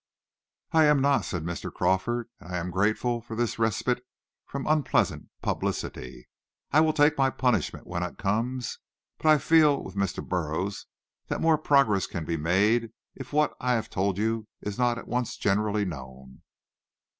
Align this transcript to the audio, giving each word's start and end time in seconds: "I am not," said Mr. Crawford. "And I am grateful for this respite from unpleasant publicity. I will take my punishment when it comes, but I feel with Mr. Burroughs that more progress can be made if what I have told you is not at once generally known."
"I 0.71 0.85
am 0.85 0.99
not," 0.99 1.25
said 1.25 1.43
Mr. 1.43 1.71
Crawford. 1.71 2.27
"And 2.39 2.55
I 2.55 2.57
am 2.57 2.71
grateful 2.71 3.21
for 3.21 3.35
this 3.35 3.59
respite 3.59 4.03
from 4.47 4.65
unpleasant 4.65 5.29
publicity. 5.43 6.27
I 6.71 6.79
will 6.79 6.91
take 6.91 7.19
my 7.19 7.29
punishment 7.29 7.85
when 7.85 8.01
it 8.01 8.17
comes, 8.17 8.79
but 9.19 9.27
I 9.29 9.37
feel 9.37 9.83
with 9.83 9.93
Mr. 9.93 10.27
Burroughs 10.27 10.87
that 11.27 11.39
more 11.39 11.59
progress 11.59 12.07
can 12.07 12.25
be 12.25 12.35
made 12.35 12.93
if 13.13 13.31
what 13.31 13.53
I 13.59 13.73
have 13.73 13.91
told 13.91 14.17
you 14.17 14.47
is 14.59 14.75
not 14.79 14.97
at 14.97 15.07
once 15.07 15.37
generally 15.37 15.85
known." 15.85 16.41